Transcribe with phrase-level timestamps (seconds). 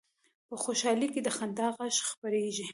[0.47, 2.67] په خوشحالۍ کې د خندا غږ خپرېږي